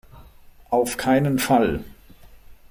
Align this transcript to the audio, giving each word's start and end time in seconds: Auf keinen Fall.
Auf 0.71 0.97
keinen 0.97 1.37
Fall. 1.37 1.83